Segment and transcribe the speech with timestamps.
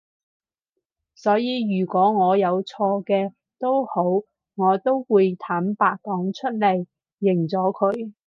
[1.13, 4.03] 所以如果我有錯嘅都好
[4.55, 6.87] 我都會坦白講出嚟，
[7.19, 8.11] 認咗佢